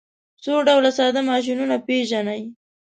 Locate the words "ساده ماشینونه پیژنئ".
0.97-2.41